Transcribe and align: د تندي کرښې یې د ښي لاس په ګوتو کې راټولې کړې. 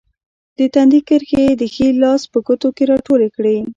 د 0.57 0.59
تندي 0.73 1.01
کرښې 1.07 1.39
یې 1.47 1.53
د 1.61 1.63
ښي 1.73 1.87
لاس 2.01 2.21
په 2.31 2.37
ګوتو 2.45 2.69
کې 2.75 2.83
راټولې 2.91 3.29
کړې. 3.35 3.57